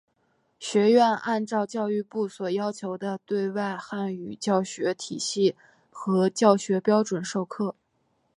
[0.59, 5.55] 学院按照教育部所要求的对外汉语教学体系
[5.91, 7.75] 和教学标准授课。